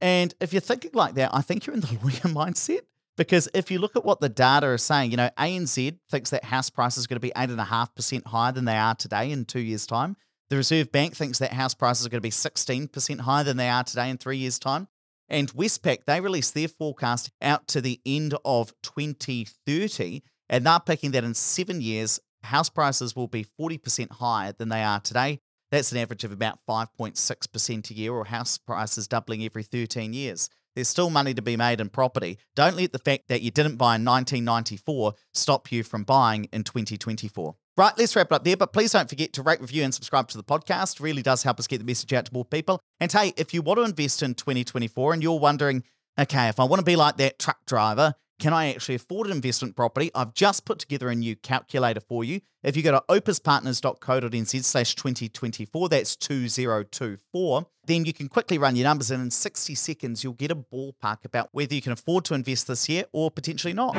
And 0.00 0.34
if 0.40 0.52
you're 0.52 0.60
thinking 0.60 0.92
like 0.94 1.14
that, 1.14 1.34
I 1.34 1.40
think 1.40 1.66
you're 1.66 1.74
in 1.74 1.80
the 1.80 1.98
lawyer 2.02 2.34
mindset. 2.34 2.80
Because 3.16 3.48
if 3.52 3.68
you 3.68 3.80
look 3.80 3.96
at 3.96 4.04
what 4.04 4.20
the 4.20 4.28
data 4.28 4.68
is 4.68 4.82
saying, 4.82 5.10
you 5.10 5.16
know, 5.16 5.28
ANZ 5.36 5.98
thinks 6.08 6.30
that 6.30 6.44
house 6.44 6.70
prices 6.70 7.04
are 7.04 7.08
going 7.08 7.16
to 7.16 7.20
be 7.20 7.32
8.5% 7.32 8.26
higher 8.26 8.52
than 8.52 8.64
they 8.64 8.76
are 8.76 8.94
today 8.94 9.32
in 9.32 9.44
two 9.44 9.58
years' 9.58 9.88
time. 9.88 10.16
The 10.50 10.56
Reserve 10.56 10.92
Bank 10.92 11.16
thinks 11.16 11.40
that 11.40 11.52
house 11.52 11.74
prices 11.74 12.06
are 12.06 12.10
going 12.10 12.22
to 12.22 12.26
be 12.26 12.30
16% 12.30 13.20
higher 13.20 13.42
than 13.42 13.56
they 13.56 13.68
are 13.68 13.82
today 13.82 14.08
in 14.08 14.18
three 14.18 14.38
years' 14.38 14.60
time. 14.60 14.86
And 15.28 15.52
Westpac, 15.52 16.04
they 16.06 16.20
released 16.20 16.54
their 16.54 16.68
forecast 16.68 17.30
out 17.42 17.66
to 17.68 17.80
the 17.80 18.00
end 18.06 18.34
of 18.44 18.72
2030, 18.82 20.22
and 20.48 20.64
they're 20.64 20.80
picking 20.80 21.10
that 21.10 21.24
in 21.24 21.34
seven 21.34 21.80
years, 21.80 22.20
house 22.44 22.70
prices 22.70 23.14
will 23.14 23.26
be 23.26 23.44
40% 23.60 24.12
higher 24.12 24.52
than 24.52 24.68
they 24.68 24.82
are 24.82 25.00
today. 25.00 25.40
That's 25.70 25.92
an 25.92 25.98
average 25.98 26.24
of 26.24 26.32
about 26.32 26.60
5.6% 26.68 27.90
a 27.90 27.94
year, 27.94 28.12
or 28.12 28.24
house 28.24 28.58
prices 28.58 29.06
doubling 29.06 29.44
every 29.44 29.62
13 29.62 30.12
years. 30.12 30.48
There's 30.74 30.88
still 30.88 31.10
money 31.10 31.34
to 31.34 31.42
be 31.42 31.56
made 31.56 31.80
in 31.80 31.88
property. 31.88 32.38
Don't 32.54 32.76
let 32.76 32.92
the 32.92 32.98
fact 33.00 33.24
that 33.28 33.42
you 33.42 33.50
didn't 33.50 33.76
buy 33.76 33.96
in 33.96 34.04
1994 34.04 35.14
stop 35.34 35.72
you 35.72 35.82
from 35.82 36.04
buying 36.04 36.44
in 36.52 36.62
2024. 36.62 37.56
Right, 37.76 37.92
let's 37.98 38.14
wrap 38.16 38.28
it 38.28 38.32
up 38.32 38.44
there. 38.44 38.56
But 38.56 38.72
please 38.72 38.92
don't 38.92 39.08
forget 39.08 39.32
to 39.34 39.42
rate, 39.42 39.60
review, 39.60 39.82
and 39.82 39.94
subscribe 39.94 40.28
to 40.28 40.36
the 40.36 40.44
podcast. 40.44 40.94
It 40.94 41.00
really 41.00 41.22
does 41.22 41.42
help 41.42 41.58
us 41.58 41.66
get 41.66 41.78
the 41.78 41.84
message 41.84 42.12
out 42.12 42.26
to 42.26 42.34
more 42.34 42.44
people. 42.44 42.80
And 43.00 43.10
hey, 43.10 43.34
if 43.36 43.52
you 43.52 43.62
want 43.62 43.78
to 43.78 43.84
invest 43.84 44.22
in 44.22 44.34
2024 44.34 45.14
and 45.14 45.22
you're 45.22 45.38
wondering, 45.38 45.82
okay, 46.18 46.48
if 46.48 46.60
I 46.60 46.64
want 46.64 46.80
to 46.80 46.84
be 46.84 46.96
like 46.96 47.16
that 47.16 47.38
truck 47.38 47.58
driver, 47.66 48.14
can 48.38 48.52
I 48.52 48.72
actually 48.72 48.94
afford 48.94 49.26
an 49.26 49.32
investment 49.32 49.74
property? 49.74 50.10
I've 50.14 50.32
just 50.34 50.64
put 50.64 50.78
together 50.78 51.08
a 51.08 51.14
new 51.14 51.34
calculator 51.36 52.00
for 52.00 52.22
you. 52.24 52.40
If 52.62 52.76
you 52.76 52.82
go 52.82 52.92
to 52.92 53.02
opespartners.co.nz 53.08 54.64
slash 54.64 54.94
2024, 54.94 55.88
that's 55.88 56.16
2024, 56.16 57.66
then 57.86 58.04
you 58.04 58.12
can 58.12 58.28
quickly 58.28 58.58
run 58.58 58.76
your 58.76 58.84
numbers 58.84 59.10
and 59.10 59.22
in 59.22 59.30
60 59.30 59.74
seconds 59.74 60.22
you'll 60.22 60.34
get 60.34 60.50
a 60.50 60.56
ballpark 60.56 61.24
about 61.24 61.48
whether 61.52 61.74
you 61.74 61.82
can 61.82 61.92
afford 61.92 62.24
to 62.26 62.34
invest 62.34 62.68
this 62.68 62.88
year 62.88 63.04
or 63.12 63.30
potentially 63.30 63.72
not. 63.72 63.96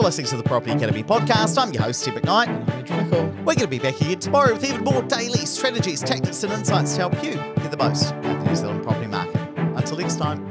For 0.00 0.04
listening 0.04 0.26
to 0.26 0.36
the 0.36 0.42
Property 0.42 0.72
Academy 0.72 1.02
podcast. 1.02 1.62
I'm 1.62 1.74
your 1.74 1.82
host, 1.82 2.04
Tim 2.04 2.14
McKnight. 2.14 2.48
I'm 2.48 2.78
Mitchell. 2.78 3.26
We're 3.44 3.54
going 3.54 3.58
to 3.58 3.66
be 3.66 3.78
back 3.78 4.00
again 4.00 4.18
tomorrow 4.18 4.54
with 4.54 4.64
even 4.64 4.82
more 4.82 5.02
daily 5.02 5.44
strategies, 5.44 6.00
tactics, 6.00 6.42
and 6.42 6.52
insights 6.54 6.94
to 6.94 7.00
help 7.00 7.22
you 7.22 7.34
get 7.34 7.70
the 7.70 7.76
most 7.76 8.14
out 8.14 8.24
of 8.24 8.38
the 8.38 8.44
New 8.44 8.56
Zealand 8.56 8.82
property 8.82 9.08
market. 9.08 9.36
Until 9.76 9.98
next 9.98 10.16
time. 10.16 10.49